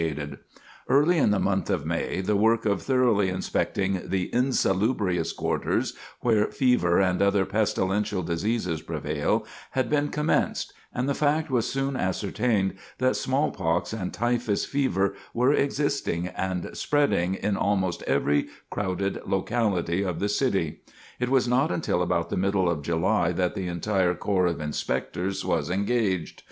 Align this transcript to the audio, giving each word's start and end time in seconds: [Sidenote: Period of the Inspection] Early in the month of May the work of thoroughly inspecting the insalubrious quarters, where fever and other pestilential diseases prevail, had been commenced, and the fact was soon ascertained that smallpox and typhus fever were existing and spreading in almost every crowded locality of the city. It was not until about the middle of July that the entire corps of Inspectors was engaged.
[Sidenote: 0.01 0.17
Period 0.17 0.23
of 0.23 0.37
the 0.37 0.53
Inspection] 0.53 0.89
Early 0.89 1.17
in 1.19 1.29
the 1.29 1.39
month 1.39 1.69
of 1.69 1.85
May 1.85 2.21
the 2.21 2.35
work 2.35 2.65
of 2.65 2.81
thoroughly 2.81 3.29
inspecting 3.29 4.01
the 4.03 4.33
insalubrious 4.33 5.31
quarters, 5.31 5.93
where 6.21 6.47
fever 6.47 6.99
and 6.99 7.21
other 7.21 7.45
pestilential 7.45 8.23
diseases 8.23 8.81
prevail, 8.81 9.45
had 9.77 9.91
been 9.91 10.07
commenced, 10.07 10.73
and 10.91 11.07
the 11.07 11.13
fact 11.13 11.51
was 11.51 11.69
soon 11.71 11.95
ascertained 11.95 12.77
that 12.97 13.15
smallpox 13.15 13.93
and 13.93 14.11
typhus 14.11 14.65
fever 14.65 15.13
were 15.35 15.53
existing 15.53 16.29
and 16.29 16.75
spreading 16.75 17.35
in 17.35 17.55
almost 17.55 18.01
every 18.07 18.47
crowded 18.71 19.21
locality 19.27 20.01
of 20.01 20.19
the 20.19 20.29
city. 20.29 20.79
It 21.19 21.29
was 21.29 21.47
not 21.47 21.69
until 21.69 22.01
about 22.01 22.31
the 22.31 22.37
middle 22.37 22.67
of 22.67 22.81
July 22.81 23.33
that 23.33 23.53
the 23.53 23.67
entire 23.67 24.15
corps 24.15 24.47
of 24.47 24.59
Inspectors 24.59 25.45
was 25.45 25.69
engaged. 25.69 26.39